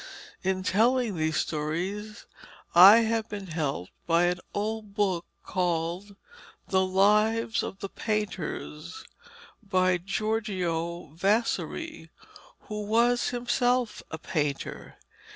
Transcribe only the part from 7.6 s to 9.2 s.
of the Painters,